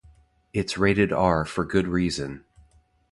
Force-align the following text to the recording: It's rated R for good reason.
It's 0.51 0.79
rated 0.79 1.13
R 1.13 1.45
for 1.45 1.63
good 1.63 1.87
reason. 1.87 2.43